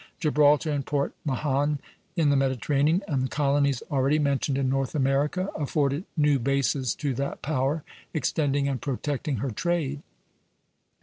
Gibraltar 0.17 0.71
and 0.71 0.83
Port 0.83 1.13
Mahon 1.23 1.77
in 2.15 2.31
the 2.31 2.35
Mediterranean, 2.35 3.03
and 3.07 3.21
the 3.21 3.27
colonies 3.27 3.83
already 3.91 4.17
mentioned 4.17 4.57
in 4.57 4.67
North 4.67 4.95
America, 4.95 5.49
afforded 5.55 6.05
new 6.17 6.39
bases 6.39 6.95
to 6.95 7.13
that 7.13 7.43
power, 7.43 7.83
extending 8.11 8.67
and 8.67 8.81
protecting 8.81 9.35
her 9.35 9.51
trade. 9.51 10.01